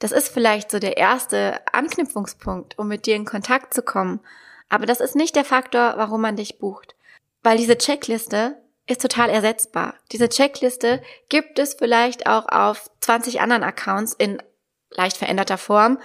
Das 0.00 0.12
ist 0.12 0.28
vielleicht 0.28 0.70
so 0.70 0.78
der 0.78 0.98
erste 0.98 1.60
Anknüpfungspunkt, 1.72 2.78
um 2.78 2.88
mit 2.88 3.06
dir 3.06 3.16
in 3.16 3.24
Kontakt 3.24 3.72
zu 3.72 3.80
kommen. 3.80 4.20
Aber 4.68 4.84
das 4.84 5.00
ist 5.00 5.16
nicht 5.16 5.34
der 5.34 5.46
Faktor, 5.46 5.94
warum 5.96 6.20
man 6.20 6.36
dich 6.36 6.58
bucht. 6.58 6.94
Weil 7.42 7.56
diese 7.56 7.78
Checkliste 7.78 8.58
ist 8.86 9.00
total 9.00 9.30
ersetzbar. 9.30 9.94
Diese 10.12 10.28
Checkliste 10.28 11.02
gibt 11.30 11.58
es 11.58 11.72
vielleicht 11.72 12.26
auch 12.26 12.46
auf 12.48 12.90
20 13.00 13.40
anderen 13.40 13.62
Accounts 13.62 14.12
in 14.12 14.42
leicht 14.90 15.16
veränderter 15.16 15.58
Form 15.58 15.98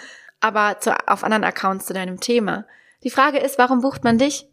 aber 0.43 0.79
zu, 0.79 0.95
auf 1.07 1.23
anderen 1.23 1.43
Accounts 1.43 1.85
zu 1.85 1.93
deinem 1.93 2.19
Thema. 2.19 2.65
Die 3.03 3.09
Frage 3.09 3.39
ist, 3.39 3.57
warum 3.57 3.81
bucht 3.81 4.03
man 4.03 4.17
dich? 4.17 4.47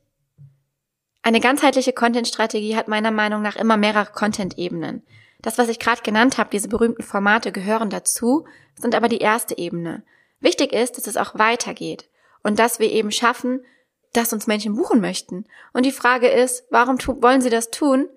Eine 1.23 1.40
ganzheitliche 1.40 1.92
Content-Strategie 1.92 2.76
hat 2.76 2.88
meiner 2.88 3.11
Meinung 3.11 3.42
nach 3.42 3.56
immer 3.56 3.76
mehrere 3.76 4.12
Content-Ebenen. 4.12 5.02
Das, 5.42 5.59
was 5.59 5.68
ich 5.68 5.78
gerade 5.78 6.02
genannt 6.02 6.38
habe, 6.38 6.50
diese 6.50 6.68
berühmten 6.68 7.02
Formate 7.02 7.50
gehören 7.50 7.90
dazu, 7.90 8.47
sind 8.78 8.94
aber 8.94 9.09
die 9.09 9.18
erste 9.18 9.59
Ebene. 9.59 10.02
Wichtig 10.38 10.73
ist, 10.73 10.97
dass 10.97 11.06
es 11.06 11.16
auch 11.16 11.38
weitergeht 11.38 12.09
und 12.42 12.59
dass 12.59 12.78
wir 12.78 12.90
eben 12.90 13.11
schaffen, 13.11 13.64
dass 14.12 14.32
uns 14.32 14.47
Menschen 14.47 14.76
buchen 14.76 15.00
möchten. 15.00 15.44
Und 15.73 15.85
die 15.87 15.92
Frage 15.92 16.28
ist, 16.28 16.64
warum 16.70 16.99
wollen 17.23 17.40
sie 17.40 17.50
das 17.50 17.70
tun? 17.70 18.09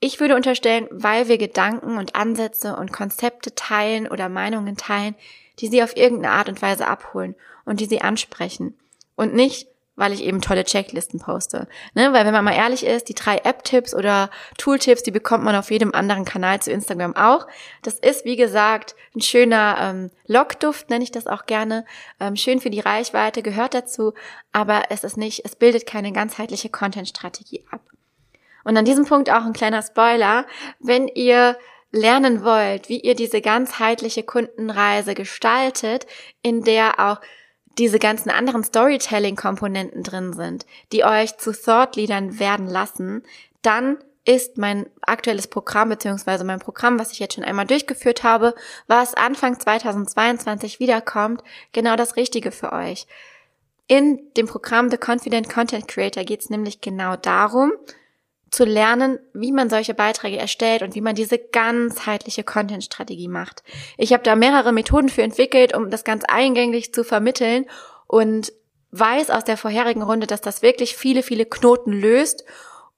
Ich 0.00 0.18
würde 0.18 0.34
unterstellen, 0.34 0.88
weil 0.90 1.28
wir 1.28 1.38
Gedanken 1.38 1.98
und 1.98 2.16
Ansätze 2.16 2.76
und 2.76 2.92
Konzepte 2.92 3.54
teilen 3.54 4.08
oder 4.08 4.28
Meinungen 4.28 4.76
teilen, 4.76 5.14
die 5.60 5.68
sie 5.68 5.82
auf 5.82 5.96
irgendeine 5.96 6.34
Art 6.34 6.48
und 6.48 6.62
Weise 6.62 6.86
abholen 6.86 7.34
und 7.64 7.80
die 7.80 7.86
sie 7.86 8.00
ansprechen. 8.00 8.76
Und 9.16 9.34
nicht, 9.34 9.68
weil 10.00 10.12
ich 10.12 10.24
eben 10.24 10.40
tolle 10.40 10.64
Checklisten 10.64 11.20
poste. 11.20 11.68
Ne? 11.94 12.12
Weil 12.12 12.24
wenn 12.24 12.32
man 12.32 12.44
mal 12.44 12.54
ehrlich 12.54 12.86
ist, 12.86 13.10
die 13.10 13.14
drei 13.14 13.36
App-Tipps 13.36 13.94
oder 13.94 14.30
Tool-Tipps, 14.56 15.02
die 15.02 15.10
bekommt 15.10 15.44
man 15.44 15.54
auf 15.54 15.70
jedem 15.70 15.94
anderen 15.94 16.24
Kanal 16.24 16.60
zu 16.62 16.72
Instagram 16.72 17.14
auch. 17.14 17.46
Das 17.82 17.98
ist, 17.98 18.24
wie 18.24 18.36
gesagt, 18.36 18.94
ein 19.14 19.20
schöner 19.20 19.76
ähm, 19.78 20.10
Lockduft, 20.26 20.88
nenne 20.88 21.04
ich 21.04 21.12
das 21.12 21.26
auch 21.26 21.44
gerne. 21.44 21.84
Ähm, 22.18 22.36
schön 22.36 22.60
für 22.60 22.70
die 22.70 22.80
Reichweite, 22.80 23.42
gehört 23.42 23.74
dazu, 23.74 24.14
aber 24.52 24.84
es 24.88 25.04
ist 25.04 25.18
nicht, 25.18 25.44
es 25.44 25.54
bildet 25.54 25.86
keine 25.86 26.12
ganzheitliche 26.12 26.70
Content-Strategie 26.70 27.66
ab. 27.70 27.82
Und 28.64 28.76
an 28.76 28.86
diesem 28.86 29.04
Punkt 29.04 29.30
auch 29.30 29.44
ein 29.44 29.52
kleiner 29.52 29.82
Spoiler. 29.82 30.46
Wenn 30.78 31.08
ihr 31.08 31.56
lernen 31.92 32.44
wollt, 32.44 32.88
wie 32.88 33.00
ihr 33.00 33.14
diese 33.14 33.40
ganzheitliche 33.40 34.22
Kundenreise 34.22 35.14
gestaltet, 35.14 36.06
in 36.42 36.62
der 36.62 37.00
auch 37.00 37.20
diese 37.78 37.98
ganzen 37.98 38.30
anderen 38.30 38.64
Storytelling-Komponenten 38.64 40.02
drin 40.02 40.32
sind, 40.32 40.66
die 40.92 41.04
euch 41.04 41.36
zu 41.38 41.52
Thought-Leadern 41.52 42.38
werden 42.38 42.66
lassen, 42.66 43.22
dann 43.62 43.98
ist 44.24 44.58
mein 44.58 44.86
aktuelles 45.02 45.48
Programm 45.48 45.88
beziehungsweise 45.88 46.44
mein 46.44 46.58
Programm, 46.58 46.98
was 46.98 47.12
ich 47.12 47.18
jetzt 47.18 47.34
schon 47.34 47.44
einmal 47.44 47.66
durchgeführt 47.66 48.22
habe, 48.22 48.54
was 48.86 49.14
Anfang 49.14 49.58
2022 49.58 50.78
wiederkommt, 50.78 51.42
genau 51.72 51.96
das 51.96 52.16
Richtige 52.16 52.52
für 52.52 52.72
euch. 52.72 53.06
In 53.86 54.20
dem 54.36 54.46
Programm 54.46 54.90
The 54.90 54.98
Confident 54.98 55.48
Content 55.48 55.88
Creator 55.88 56.22
geht 56.24 56.42
es 56.42 56.50
nämlich 56.50 56.80
genau 56.80 57.16
darum, 57.16 57.72
zu 58.50 58.64
lernen, 58.64 59.18
wie 59.32 59.52
man 59.52 59.70
solche 59.70 59.94
Beiträge 59.94 60.36
erstellt 60.36 60.82
und 60.82 60.94
wie 60.94 61.00
man 61.00 61.14
diese 61.14 61.38
ganzheitliche 61.38 62.42
Content-Strategie 62.42 63.28
macht. 63.28 63.62
Ich 63.96 64.12
habe 64.12 64.24
da 64.24 64.34
mehrere 64.34 64.72
Methoden 64.72 65.08
für 65.08 65.22
entwickelt, 65.22 65.74
um 65.74 65.90
das 65.90 66.04
ganz 66.04 66.24
eingänglich 66.26 66.92
zu 66.92 67.04
vermitteln 67.04 67.66
und 68.06 68.52
weiß 68.90 69.30
aus 69.30 69.44
der 69.44 69.56
vorherigen 69.56 70.02
Runde, 70.02 70.26
dass 70.26 70.40
das 70.40 70.62
wirklich 70.62 70.96
viele, 70.96 71.22
viele 71.22 71.46
Knoten 71.46 71.92
löst 71.92 72.44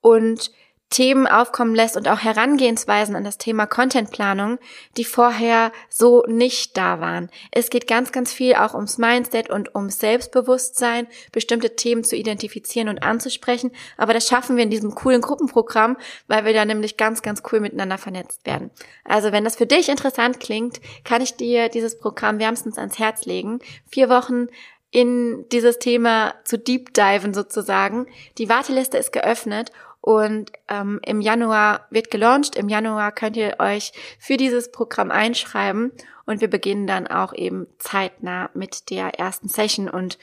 und 0.00 0.50
Themen 0.92 1.26
aufkommen 1.26 1.74
lässt 1.74 1.96
und 1.96 2.06
auch 2.06 2.20
Herangehensweisen 2.20 3.16
an 3.16 3.24
das 3.24 3.38
Thema 3.38 3.66
Contentplanung, 3.66 4.58
die 4.98 5.04
vorher 5.04 5.72
so 5.88 6.22
nicht 6.28 6.76
da 6.76 7.00
waren. 7.00 7.30
Es 7.50 7.70
geht 7.70 7.88
ganz, 7.88 8.12
ganz 8.12 8.32
viel 8.32 8.54
auch 8.54 8.74
ums 8.74 8.98
Mindset 8.98 9.48
und 9.48 9.74
ums 9.74 9.98
Selbstbewusstsein, 9.98 11.08
bestimmte 11.32 11.74
Themen 11.76 12.04
zu 12.04 12.14
identifizieren 12.14 12.90
und 12.90 13.02
anzusprechen. 13.02 13.72
Aber 13.96 14.12
das 14.12 14.28
schaffen 14.28 14.56
wir 14.56 14.64
in 14.64 14.70
diesem 14.70 14.94
coolen 14.94 15.22
Gruppenprogramm, 15.22 15.96
weil 16.28 16.44
wir 16.44 16.52
da 16.52 16.64
nämlich 16.64 16.98
ganz, 16.98 17.22
ganz 17.22 17.42
cool 17.50 17.60
miteinander 17.60 17.96
vernetzt 17.96 18.46
werden. 18.46 18.70
Also 19.04 19.32
wenn 19.32 19.44
das 19.44 19.56
für 19.56 19.66
dich 19.66 19.88
interessant 19.88 20.40
klingt, 20.40 20.80
kann 21.04 21.22
ich 21.22 21.36
dir 21.36 21.70
dieses 21.70 21.98
Programm 21.98 22.38
wärmstens 22.38 22.76
ans 22.76 22.98
Herz 22.98 23.24
legen. 23.24 23.60
Vier 23.90 24.10
Wochen 24.10 24.48
in 24.90 25.46
dieses 25.50 25.78
Thema 25.78 26.34
zu 26.44 26.58
deep 26.58 26.92
diven 26.92 27.32
sozusagen. 27.32 28.06
Die 28.36 28.50
Warteliste 28.50 28.98
ist 28.98 29.10
geöffnet 29.10 29.72
und 30.02 30.50
ähm, 30.68 31.00
im 31.06 31.20
Januar 31.20 31.86
wird 31.90 32.10
gelauncht. 32.10 32.56
Im 32.56 32.68
Januar 32.68 33.12
könnt 33.12 33.36
ihr 33.36 33.54
euch 33.60 33.92
für 34.18 34.36
dieses 34.36 34.72
Programm 34.72 35.12
einschreiben 35.12 35.92
und 36.26 36.40
wir 36.40 36.50
beginnen 36.50 36.88
dann 36.88 37.06
auch 37.06 37.32
eben 37.32 37.68
zeitnah 37.78 38.50
mit 38.52 38.90
der 38.90 39.18
ersten 39.18 39.48
Session 39.48 39.88
und 39.88 40.18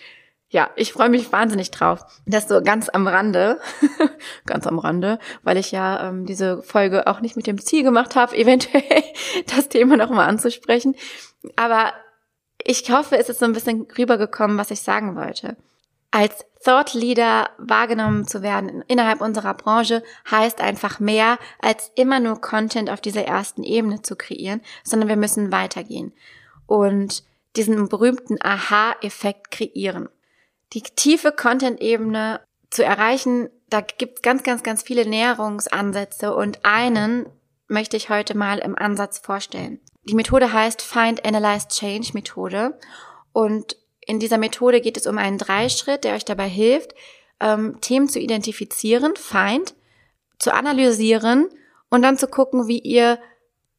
ja, 0.51 0.69
ich 0.75 0.93
freue 0.93 1.09
mich 1.09 1.31
wahnsinnig 1.31 1.71
drauf. 1.71 2.03
Das 2.25 2.47
so 2.47 2.61
ganz 2.61 2.89
am 2.89 3.07
Rande, 3.07 3.59
ganz 4.45 4.67
am 4.67 4.79
Rande, 4.79 5.19
weil 5.43 5.57
ich 5.57 5.71
ja 5.71 6.09
ähm, 6.09 6.25
diese 6.25 6.61
Folge 6.63 7.07
auch 7.07 7.21
nicht 7.21 7.37
mit 7.37 7.47
dem 7.47 7.59
Ziel 7.59 7.83
gemacht 7.83 8.15
habe, 8.15 8.35
eventuell 8.37 9.03
das 9.55 9.69
Thema 9.69 9.95
nochmal 9.95 10.27
anzusprechen. 10.27 10.95
Aber 11.55 11.93
ich 12.61 12.91
hoffe, 12.91 13.17
es 13.17 13.29
ist 13.29 13.39
so 13.39 13.45
ein 13.45 13.53
bisschen 13.53 13.87
rübergekommen, 13.97 14.57
was 14.57 14.71
ich 14.71 14.81
sagen 14.81 15.15
wollte. 15.15 15.55
Als 16.11 16.45
Thought 16.63 16.93
Leader 16.93 17.51
wahrgenommen 17.57 18.27
zu 18.27 18.41
werden 18.41 18.83
innerhalb 18.87 19.21
unserer 19.21 19.53
Branche 19.53 20.03
heißt 20.29 20.59
einfach 20.59 20.99
mehr, 20.99 21.37
als 21.59 21.91
immer 21.95 22.19
nur 22.19 22.41
Content 22.41 22.89
auf 22.89 22.99
dieser 22.99 23.25
ersten 23.25 23.63
Ebene 23.63 24.01
zu 24.01 24.15
kreieren, 24.15 24.61
sondern 24.83 25.07
wir 25.07 25.15
müssen 25.15 25.51
weitergehen 25.51 26.13
und 26.65 27.23
diesen 27.55 27.89
berühmten 27.89 28.37
Aha-Effekt 28.41 29.51
kreieren. 29.51 30.09
Die 30.73 30.81
tiefe 30.81 31.31
Content-Ebene 31.31 32.41
zu 32.69 32.83
erreichen, 32.83 33.49
da 33.69 33.81
gibt's 33.81 34.21
ganz, 34.21 34.43
ganz, 34.43 34.63
ganz 34.63 34.83
viele 34.83 35.07
Näherungsansätze 35.07 36.35
und 36.35 36.59
einen 36.63 37.25
möchte 37.67 37.97
ich 37.97 38.09
heute 38.09 38.35
mal 38.35 38.59
im 38.59 38.77
Ansatz 38.77 39.19
vorstellen. 39.19 39.79
Die 40.03 40.15
Methode 40.15 40.51
heißt 40.51 40.81
Find, 40.81 41.25
Analyze, 41.25 41.67
Change 41.67 42.11
Methode 42.13 42.79
und 43.31 43.75
in 44.09 44.17
dieser 44.17 44.39
Methode 44.39 44.81
geht 44.81 44.97
es 44.97 45.05
um 45.05 45.19
einen 45.19 45.37
Dreischritt, 45.37 46.03
der 46.03 46.15
euch 46.15 46.25
dabei 46.25 46.49
hilft, 46.49 46.95
ähm, 47.39 47.79
Themen 47.79 48.09
zu 48.09 48.19
identifizieren, 48.19 49.15
Feind, 49.15 49.75
zu 50.39 50.51
analysieren 50.51 51.47
und 51.91 52.01
dann 52.01 52.17
zu 52.17 52.27
gucken, 52.27 52.67
wie 52.67 52.79
ihr 52.79 53.19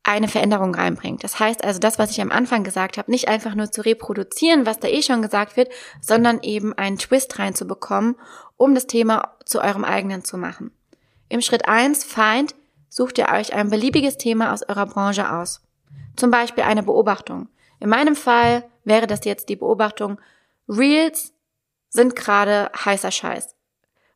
eine 0.05 0.29
Veränderung 0.29 0.73
reinbringt. 0.73 1.25
Das 1.25 1.41
heißt 1.41 1.65
also, 1.65 1.81
das, 1.81 1.99
was 1.99 2.13
ich 2.13 2.21
am 2.21 2.31
Anfang 2.31 2.63
gesagt 2.63 2.97
habe, 2.97 3.11
nicht 3.11 3.27
einfach 3.27 3.57
nur 3.57 3.73
zu 3.73 3.85
reproduzieren, 3.85 4.67
was 4.67 4.79
da 4.79 4.87
eh 4.87 5.03
schon 5.03 5.21
gesagt 5.21 5.57
wird, 5.57 5.69
sondern 6.01 6.39
eben 6.43 6.79
einen 6.79 6.97
Twist 6.97 7.41
reinzubekommen, 7.41 8.15
um 8.57 8.73
das 8.77 8.87
Thema 8.87 9.37
zu 9.45 9.61
eurem 9.61 9.85
eigenen 9.85 10.25
zu 10.25 10.39
machen. 10.39 10.71
Im 11.29 11.41
Schritt 11.41 11.67
eins 11.67 12.05
Feind, 12.05 12.55
sucht 12.89 13.19
ihr 13.19 13.31
euch 13.31 13.53
ein 13.53 13.69
beliebiges 13.69 14.17
Thema 14.17 14.53
aus 14.53 14.63
eurer 14.63 14.87
Branche 14.87 15.33
aus. 15.33 15.61
Zum 16.15 16.31
Beispiel 16.31 16.63
eine 16.63 16.85
Beobachtung. 16.85 17.49
In 17.81 17.89
meinem 17.89 18.15
Fall 18.15 18.65
wäre 18.91 19.07
das 19.07 19.25
jetzt 19.25 19.49
die 19.49 19.57
Beobachtung, 19.57 20.21
Reels 20.69 21.33
sind 21.89 22.15
gerade 22.15 22.71
heißer 22.85 23.11
Scheiß. 23.11 23.55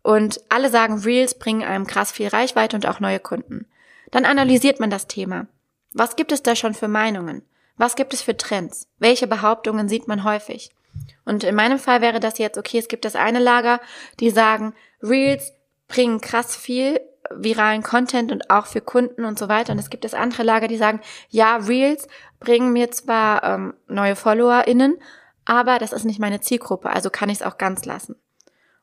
Und 0.02 0.42
alle 0.50 0.68
sagen, 0.68 0.98
Reels 0.98 1.38
bringen 1.38 1.62
einem 1.62 1.86
krass 1.86 2.12
viel 2.12 2.28
Reichweite 2.28 2.76
und 2.76 2.86
auch 2.86 3.00
neue 3.00 3.20
Kunden. 3.20 3.66
Dann 4.10 4.26
analysiert 4.26 4.78
man 4.78 4.90
das 4.90 5.06
Thema. 5.06 5.46
Was 5.94 6.16
gibt 6.16 6.30
es 6.30 6.42
da 6.42 6.54
schon 6.54 6.74
für 6.74 6.88
Meinungen? 6.88 7.42
Was 7.76 7.96
gibt 7.96 8.12
es 8.12 8.20
für 8.20 8.36
Trends? 8.36 8.88
Welche 8.98 9.26
Behauptungen 9.26 9.88
sieht 9.88 10.06
man 10.06 10.24
häufig? 10.24 10.70
Und 11.24 11.42
in 11.42 11.54
meinem 11.54 11.78
Fall 11.78 12.02
wäre 12.02 12.20
das 12.20 12.38
jetzt, 12.38 12.58
okay, 12.58 12.78
es 12.78 12.88
gibt 12.88 13.04
das 13.04 13.16
eine 13.16 13.40
Lager, 13.40 13.80
die 14.20 14.30
sagen, 14.30 14.74
Reels 15.02 15.52
bringen 15.88 16.20
krass 16.20 16.54
viel 16.54 17.00
viralen 17.30 17.82
Content 17.82 18.32
und 18.32 18.50
auch 18.50 18.66
für 18.66 18.80
Kunden 18.80 19.24
und 19.24 19.38
so 19.38 19.48
weiter. 19.48 19.72
Und 19.72 19.78
es 19.78 19.90
gibt 19.90 20.04
das 20.04 20.14
andere 20.14 20.42
Lager, 20.42 20.68
die 20.68 20.76
sagen, 20.76 21.00
ja, 21.30 21.56
Reels 21.56 22.06
bringen 22.40 22.72
mir 22.72 22.90
zwar 22.90 23.42
ähm, 23.44 23.74
neue 23.88 24.16
FollowerInnen, 24.16 24.96
aber 25.44 25.78
das 25.78 25.92
ist 25.92 26.04
nicht 26.04 26.20
meine 26.20 26.40
Zielgruppe, 26.40 26.90
also 26.90 27.10
kann 27.10 27.28
ich 27.28 27.38
es 27.38 27.42
auch 27.42 27.58
ganz 27.58 27.84
lassen. 27.84 28.16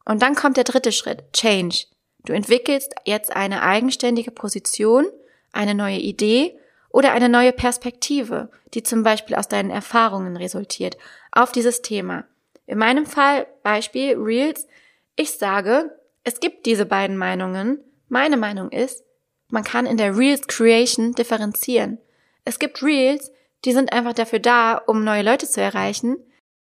Und 0.06 0.22
dann 0.22 0.36
kommt 0.36 0.58
der 0.58 0.64
dritte 0.64 0.92
Schritt, 0.92 1.32
Change. 1.34 1.86
Du 2.26 2.34
entwickelst 2.34 2.94
jetzt 3.06 3.36
eine 3.36 3.64
eigenständige 3.64 4.32
Position, 4.32 5.06
eine 5.52 5.76
neue 5.76 5.98
Idee 5.98 6.58
oder 6.90 7.14
eine 7.14 7.30
neue 7.30 7.54
Perspektive, 7.54 8.50
die 8.74 8.84
zum 8.84 9.04
Beispiel 9.04 9.36
aus 9.36 9.48
deinen 9.48 9.70
Erfahrungen 9.70 10.38
resultiert, 10.38 10.98
auf 11.32 11.52
dieses 11.52 11.82
Thema. 11.82 12.26
In 12.66 12.78
meinem 12.78 13.06
Fall, 13.06 13.48
Beispiel 13.64 14.16
Reels, 14.18 14.68
ich 15.16 15.32
sage, 15.32 15.98
es 16.24 16.40
gibt 16.40 16.66
diese 16.66 16.86
beiden 16.86 17.18
Meinungen. 17.18 17.80
Meine 18.12 18.36
Meinung 18.36 18.72
ist, 18.72 19.06
man 19.52 19.64
kann 19.64 19.86
in 19.86 19.96
der 19.96 20.18
Reels 20.18 20.46
Creation 20.48 21.14
differenzieren. 21.14 21.98
Es 22.44 22.60
gibt 22.60 22.84
Reels, 22.84 23.32
die 23.64 23.72
sind 23.72 23.94
einfach 23.94 24.12
dafür 24.12 24.40
da, 24.40 24.76
um 24.76 25.06
neue 25.06 25.24
Leute 25.24 25.48
zu 25.48 25.62
erreichen. 25.62 26.18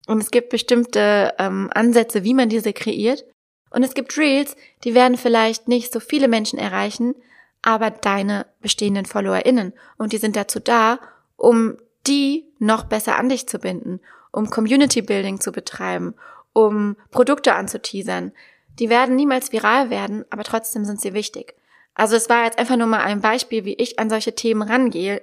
Und 0.07 0.23
es 0.23 0.31
gibt 0.31 0.51
bestimmte 0.51 1.33
ähm, 1.39 1.71
Ansätze, 1.73 2.23
wie 2.23 2.35
man 2.35 2.51
diese 2.51 2.75
kreiert. 2.75 3.25
Und 3.71 3.83
es 3.83 3.95
gibt 3.95 4.19
Reels, 4.19 4.57
die 4.85 4.95
werden 4.95 5.17
vielleicht 5.17 5.69
nicht 5.69 5.91
so 5.91 6.01
viele 6.01 6.29
Menschen 6.29 6.59
erreichen, 6.59 7.15
aber 7.63 7.91
deine 7.91 8.45
bestehenden 8.61 9.07
FollowerInnen. 9.07 9.73
Und 9.97 10.13
die 10.13 10.19
sind 10.19 10.37
dazu 10.37 10.61
da, 10.61 11.01
um 11.39 11.79
die 12.07 12.45
noch 12.59 12.85
besser 12.85 13.17
an 13.17 13.31
dich 13.31 13.47
zu 13.47 13.59
binden, 13.59 14.01
um 14.33 14.51
Community 14.51 15.01
Building 15.01 15.41
zu 15.41 15.51
betreiben, 15.51 16.15
um 16.53 16.95
Produkte 17.11 17.55
anzuteasern. 17.55 18.33
Die 18.79 18.91
werden 18.91 19.17
niemals 19.17 19.53
viral 19.53 19.91
werden, 19.91 20.25
aber 20.31 20.45
trotzdem 20.45 20.85
sind 20.85 21.01
sie 21.01 21.15
wichtig. 21.15 21.55
Also 21.95 22.17
es 22.17 22.29
war 22.29 22.45
jetzt 22.45 22.59
einfach 22.59 22.77
nur 22.77 22.87
mal 22.87 23.03
ein 23.03 23.21
Beispiel, 23.21 23.65
wie 23.65 23.75
ich 23.75 23.99
an 23.99 24.09
solche 24.09 24.35
Themen 24.35 24.63
rangehe. 24.63 25.23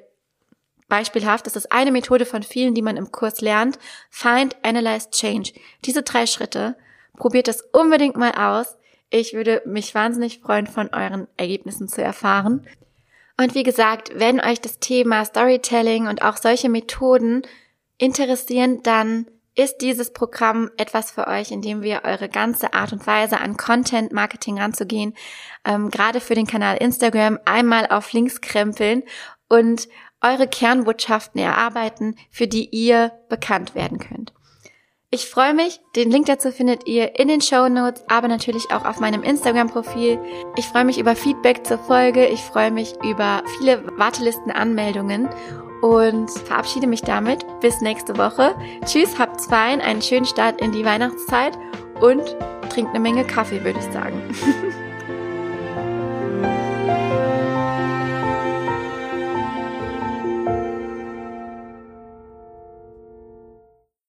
Beispielhaft, 0.88 1.46
das 1.46 1.56
ist 1.56 1.72
eine 1.72 1.92
Methode 1.92 2.26
von 2.26 2.44
vielen, 2.44 2.74
die 2.74 2.82
man 2.82 2.98
im 2.98 3.12
Kurs 3.12 3.42
lernt. 3.42 3.80
Find, 4.10 4.56
Analyze, 4.64 5.10
Change. 5.12 5.54
Diese 5.86 6.04
drei 6.04 6.26
Schritte. 6.26 6.76
Probiert 7.18 7.48
das 7.48 7.62
unbedingt 7.72 8.18
mal 8.18 8.32
aus. 8.32 8.78
Ich 9.10 9.34
würde 9.34 9.62
mich 9.66 9.96
wahnsinnig 9.96 10.40
freuen, 10.40 10.68
von 10.68 10.90
euren 10.94 11.28
Ergebnissen 11.38 11.88
zu 11.88 12.02
erfahren. 12.02 12.68
Und 13.38 13.56
wie 13.56 13.64
gesagt, 13.64 14.12
wenn 14.16 14.40
euch 14.40 14.62
das 14.62 14.80
Thema 14.80 15.26
Storytelling 15.26 16.08
und 16.08 16.22
auch 16.22 16.38
solche 16.38 16.70
Methoden 16.70 17.44
interessieren, 17.98 18.84
dann 18.84 19.28
ist 19.56 19.78
dieses 19.78 20.14
Programm 20.14 20.70
etwas 20.78 21.12
für 21.12 21.28
euch, 21.28 21.52
in 21.52 21.62
dem 21.62 21.82
wir 21.82 22.02
eure 22.04 22.30
ganze 22.30 22.74
Art 22.74 22.94
und 22.94 23.06
Weise 23.06 23.40
an 23.40 23.58
Content 23.58 24.14
Marketing 24.14 24.60
ranzugehen, 24.60 25.14
ähm, 25.66 25.90
gerade 25.90 26.22
für 26.22 26.36
den 26.36 26.48
Kanal 26.48 26.78
Instagram 26.78 27.40
einmal 27.46 27.88
auf 27.88 28.14
links 28.14 28.42
krempeln 28.42 29.04
und 29.48 29.88
eure 30.22 30.48
Kernbotschaften 30.48 31.42
erarbeiten, 31.42 32.16
für 32.30 32.48
die 32.48 32.70
ihr 32.70 33.12
bekannt 33.30 33.76
werden 33.76 34.00
könnt. 34.00 34.34
Ich 35.12 35.26
freue 35.26 35.56
mich. 35.56 35.80
Den 35.96 36.12
Link 36.12 36.28
dazu 36.28 36.52
findet 36.52 36.88
ihr 36.88 37.20
in 37.20 37.30
den 37.30 37.42
Show 37.42 37.68
Notes, 37.68 38.04
aber 38.08 38.28
natürlich 38.28 38.70
auch 38.70 38.86
auf 38.86 39.00
meinem 39.00 39.24
Instagram-Profil. 39.24 40.20
Ich 40.56 40.66
freue 40.66 40.86
mich 40.86 41.00
über 41.00 41.16
Feedback 41.16 41.66
zur 41.66 41.80
Folge. 41.80 42.28
Ich 42.28 42.42
freue 42.42 42.70
mich 42.70 42.94
über 43.04 43.42
viele 43.58 43.84
Wartelistenanmeldungen 43.98 45.28
und 45.82 46.30
verabschiede 46.32 46.88
mich 46.88 47.02
damit. 47.02 47.46
Bis 47.62 47.82
nächste 47.82 48.18
Woche. 48.18 48.56
Tschüss, 48.86 49.18
habt's 49.18 49.46
fein, 49.46 49.82
einen 49.82 50.02
schönen 50.02 50.26
Start 50.26 50.62
in 50.62 50.72
die 50.72 50.86
Weihnachtszeit 50.86 51.58
und 52.02 52.36
trinkt 52.70 52.92
eine 52.92 53.00
Menge 53.00 53.26
Kaffee, 53.26 53.64
würde 53.64 53.80
ich 53.80 53.94
sagen. 53.94 54.22